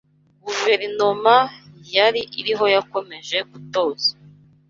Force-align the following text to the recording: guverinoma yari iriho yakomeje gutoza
guverinoma 0.45 1.35
yari 1.95 2.21
iriho 2.39 2.65
yakomeje 2.75 3.37
gutoza 3.49 4.11